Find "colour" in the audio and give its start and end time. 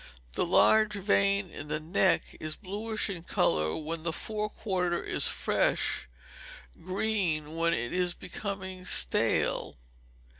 3.21-3.77